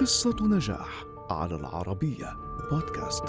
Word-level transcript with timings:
قصة 0.00 0.36
نجاح 0.40 1.04
على 1.30 1.54
العربية 1.54 2.36
بودكاست. 2.70 3.24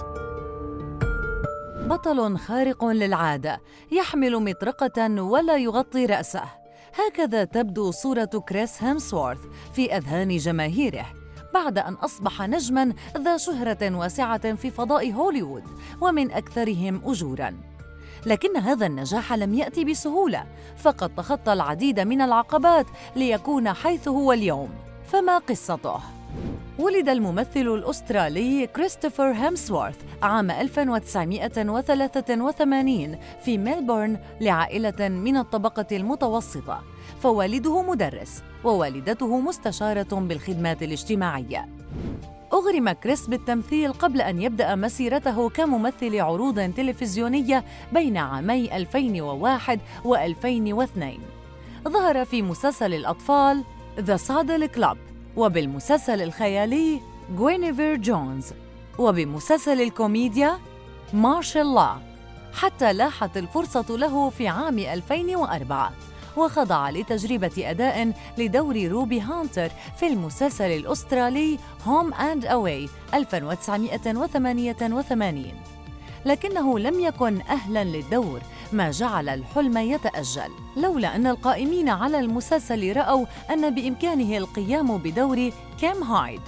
بطل 1.88 2.38
خارق 2.38 2.86
للعادة 2.86 3.62
يحمل 3.92 4.44
مطرقة 4.44 5.22
ولا 5.22 5.58
يغطي 5.58 6.06
رأسه. 6.06 6.44
هكذا 6.96 7.44
تبدو 7.44 7.92
صورة 7.92 8.26
كريس 8.50 8.84
هيمسورث 8.84 9.40
في 9.74 9.98
أذهان 9.98 10.38
جماهيره 10.38 11.06
بعد 11.54 11.78
أن 11.78 11.94
أصبح 11.94 12.42
نجماً 12.42 12.94
ذا 13.18 13.38
شهرة 13.38 13.96
واسعة 13.96 14.56
في 14.56 14.72
فضاء 14.72 15.12
هوليوود 15.12 15.64
ومن 16.02 16.32
أكثرهم 16.32 17.02
أجوراً. 17.06 17.58
لكن 18.26 18.58
هذا 18.58 18.86
النجاح 18.86 19.34
لم 19.34 19.54
يأتي 19.54 19.86
بسهولة 19.86 20.46
فقد 20.78 21.16
تخطى 21.16 21.54
العديد 21.54 22.00
من 22.00 22.22
العقبات 22.22 22.86
ليكون 23.16 23.74
حيث 23.74 24.08
هو 24.08 24.34
اليوم. 24.34 24.70
فما 25.06 25.38
قصته؟ 25.38 26.19
ولد 26.80 27.10
الممثل 27.10 27.68
الأسترالي 27.68 28.68
كريستوفر 28.68 29.32
هيمسورث 29.32 29.96
عام 30.22 30.52
1983 30.52 33.18
في 33.46 33.58
ميلبورن 33.58 34.20
لعائلة 34.42 35.10
من 35.10 35.38
الطبقة 35.38 35.86
المتوسطة. 35.92 36.84
فوالده 37.22 37.82
مدرس 37.82 38.44
ووالدته 38.64 39.40
مستشارة 39.40 40.16
بالخدمات 40.16 40.84
الاجتماعية. 40.84 41.70
أغرم 42.54 42.92
كريس 42.92 43.28
بالتمثيل 43.28 43.94
قبل 43.94 44.22
أن 44.22 44.42
يبدأ 44.42 44.76
مسيرته 44.76 45.50
كممثل 45.50 46.20
عروض 46.20 46.60
تلفزيونية 46.60 47.64
بين 47.94 48.18
عامي 48.18 48.78
2001 48.78 49.80
و2002 50.04 51.04
ظهر 51.90 52.26
في 52.26 52.42
مسلسل 52.42 52.94
الأطفال 52.94 53.64
The 53.98 54.18
Saddle 54.18 54.68
Club. 54.78 55.09
وبالمسلسل 55.38 56.22
الخيالي 56.22 57.00
غوينيفر 57.38 57.96
جونز 57.96 58.46
وبمسلسل 59.00 59.82
الكوميديا 59.82 60.60
Martial 61.14 61.76
Law 61.76 61.96
حتى 62.54 62.94
لاحت 62.94 63.38
الفرصة 63.38 63.86
له 63.90 64.30
في 64.30 64.48
عام 64.48 64.80
2004 64.80 65.92
وخضع 66.38 66.90
لتجربة 66.90 67.52
أداء 67.58 68.14
لدور 68.38 68.88
روبي 68.88 69.22
هانتر 69.22 69.70
في 70.00 70.08
المسلسل 70.08 70.72
الأسترالي 70.72 71.58
Home 71.86 72.14
and 72.14 72.46
Away 72.46 72.90
1988 73.14 75.79
لكنه 76.26 76.80
لم 76.80 77.00
يكن 77.00 77.42
أهلاً 77.42 77.84
للدور 77.84 78.42
ما 78.74 78.92
جعل 78.92 79.30
الحلم 79.30 79.78
يتأجل. 79.78 80.52
لولا 80.78 81.16
أن 81.16 81.28
القائمين 81.28 81.90
على 81.90 82.20
المسلسل 82.20 82.98
رأوا 82.98 83.26
أن 83.52 83.76
بإمكانه 83.76 84.38
القيام 84.38 84.98
بدور 84.98 85.52
كيم 85.80 86.04
هايد. 86.04 86.42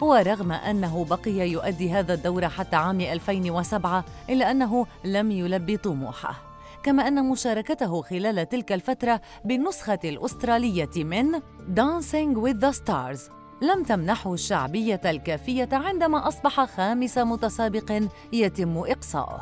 ورغم 0.00 0.52
أنه 0.52 1.04
بقي 1.10 1.50
يؤدي 1.50 1.90
هذا 1.90 2.14
الدور 2.14 2.48
حتى 2.48 2.76
عام 2.76 3.00
2007 3.00 4.04
إلا 4.30 4.50
أنه 4.50 4.86
لم 5.04 5.30
يلبي 5.30 5.76
طموحه. 5.76 6.42
كما 6.82 7.08
أن 7.08 7.24
مشاركته 7.24 8.02
خلال 8.02 8.48
تلك 8.48 8.72
الفترة 8.72 9.20
بالنسخة 9.44 9.98
الأسترالية 10.04 10.90
من 10.96 11.40
Dancing 11.74 12.36
with 12.36 12.60
the 12.60 12.72
Stars. 12.72 13.37
لم 13.62 13.82
تمنحه 13.82 14.34
الشعبية 14.34 15.00
الكافية 15.04 15.68
عندما 15.72 16.28
أصبح 16.28 16.64
خامس 16.64 17.18
متسابق 17.18 18.02
يتم 18.32 18.78
إقصاؤه 18.78 19.40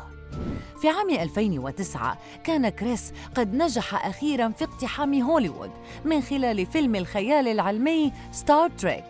في 0.81 0.89
عام 0.89 1.09
2009 1.09 2.17
كان 2.43 2.69
كريس 2.69 3.13
قد 3.35 3.53
نجح 3.53 4.05
أخيراً 4.05 4.49
في 4.49 4.63
اقتحام 4.63 5.21
هوليوود 5.21 5.71
من 6.05 6.21
خلال 6.21 6.65
فيلم 6.65 6.95
الخيال 6.95 7.47
العلمي 7.47 8.13
Star 8.31 8.69
Trek 8.69 9.05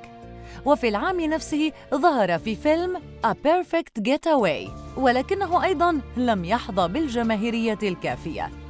وفي 0.66 0.88
العام 0.88 1.22
نفسه 1.22 1.72
ظهر 1.96 2.40
في 2.40 2.56
فيلم 2.56 2.98
A 3.26 3.30
Perfect 3.30 4.02
Getaway 4.10 4.70
ولكنه 4.98 5.64
أيضاً 5.64 6.02
لم 6.18 6.46
يحظى 6.46 6.88
بالجماهيرية 6.88 7.80
الكافية. 7.84 8.67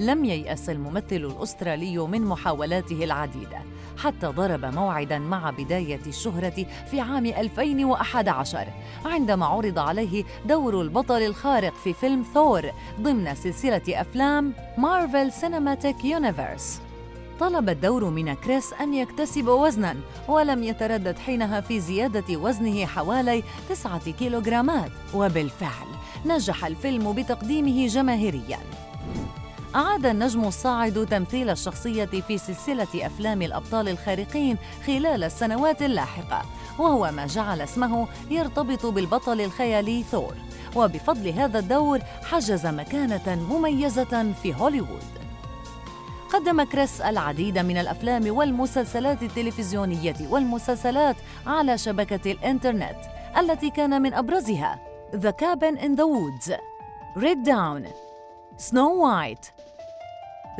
لم 0.00 0.24
ييأس 0.24 0.70
الممثل 0.70 1.16
الأسترالي 1.16 1.98
من 1.98 2.22
محاولاته 2.22 3.04
العديدة 3.04 3.58
حتى 3.98 4.26
ضرب 4.26 4.64
موعدا 4.64 5.18
مع 5.18 5.50
بداية 5.50 6.00
الشهرة 6.06 6.66
في 6.90 7.00
عام 7.00 7.26
2011 7.26 8.66
عندما 9.04 9.46
عرض 9.46 9.78
عليه 9.78 10.24
دور 10.46 10.80
البطل 10.80 11.22
الخارق 11.22 11.74
في 11.74 11.92
فيلم 11.92 12.24
ثور 12.34 12.70
ضمن 13.00 13.34
سلسلة 13.34 13.82
أفلام 13.88 14.52
مارفل 14.78 15.32
Cinematic 15.32 16.04
Universe 16.04 16.80
طلب 17.40 17.68
الدور 17.68 18.04
من 18.04 18.34
كريس 18.34 18.72
أن 18.72 18.94
يكتسب 18.94 19.48
وزناً 19.48 19.96
ولم 20.28 20.62
يتردد 20.64 21.18
حينها 21.18 21.60
في 21.60 21.80
زيادة 21.80 22.36
وزنه 22.36 22.86
حوالي 22.86 23.42
تسعة 23.68 24.10
كيلوغرامات. 24.10 24.90
وبالفعل 25.14 25.86
نجح 26.26 26.64
الفيلم 26.64 27.12
بتقديمه 27.12 27.86
جماهيرياً. 27.86 28.58
أعاد 29.74 30.06
النجم 30.06 30.44
الصاعد 30.44 31.06
تمثيل 31.10 31.50
الشخصية 31.50 32.04
في 32.04 32.38
سلسلة 32.38 33.06
أفلام 33.06 33.42
الأبطال 33.42 33.88
الخارقين 33.88 34.56
خلال 34.86 35.24
السنوات 35.24 35.82
اللاحقة 35.82 36.42
وهو 36.78 37.10
ما 37.10 37.26
جعل 37.26 37.60
اسمه 37.60 38.08
يرتبط 38.30 38.86
بالبطل 38.86 39.40
الخيالي 39.40 40.02
ثور. 40.02 40.34
وبفضل 40.76 41.28
هذا 41.28 41.58
الدور 41.58 41.98
حجز 42.00 42.66
مكانة 42.66 43.34
مميزة 43.50 44.32
في 44.42 44.54
هوليوود. 44.54 45.02
قدم 46.32 46.62
كريس 46.62 47.00
العديد 47.00 47.58
من 47.58 47.78
الأفلام 47.78 48.36
والمسلسلات 48.36 49.22
التلفزيونية 49.22 50.16
والمسلسلات 50.30 51.16
على 51.46 51.78
شبكة 51.78 52.32
الإنترنت 52.32 52.98
التي 53.38 53.70
كان 53.70 54.02
من 54.02 54.14
أبرزها 54.14 54.78
The 55.12 55.32
Cabin 55.32 55.76
in 55.76 55.96
the 55.96 56.06
Woods 56.06 56.52
Red 57.16 57.46
Dawn 57.46 57.88
Snow 58.56 59.06
White 59.06 59.46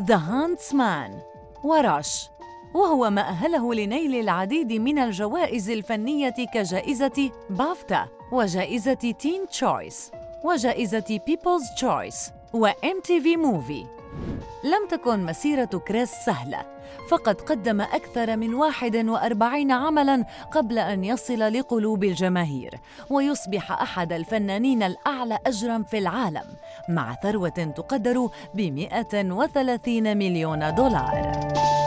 The 0.00 0.16
Huntsman 0.16 1.19
و 1.65 1.78
Rush 1.78 2.31
وهو 2.75 3.11
ما 3.11 3.21
أهله 3.21 3.75
لنيل 3.75 4.15
العديد 4.15 4.73
من 4.73 4.99
الجوائز 4.99 5.71
الفنية 5.71 6.34
كجائزة 6.55 7.31
بافتا 7.51 8.09
وجائزة 8.33 8.93
Teen 8.93 9.47
Choice 9.48 10.10
وجائزة 10.45 11.21
People's 11.26 11.62
Choice 11.76 12.31
و 12.53 13.00
MTV 13.04 13.37
Movie 13.37 13.87
لم 14.65 14.88
تكن 14.91 15.26
مسيرة 15.26 15.65
كريس 15.65 16.10
سهلة 16.10 16.81
فقد 17.10 17.41
قدم 17.41 17.81
أكثر 17.81 18.37
من 18.37 18.54
41 18.54 19.72
عملاً 19.72 20.25
قبل 20.53 20.78
أن 20.78 21.04
يصل 21.04 21.38
لقلوب 21.38 22.04
الجماهير 22.04 22.75
ويصبح 23.10 23.72
أحد 23.72 24.12
الفنانين 24.12 24.82
الأعلى 24.82 25.38
أجراً 25.47 25.82
في 25.82 25.98
العالم 25.98 26.44
مع 26.88 27.15
ثروة 27.22 27.72
تقدر 27.76 28.28
ب 28.54 28.60
130 28.60 30.16
مليون 30.16 30.75
دولار. 30.75 31.79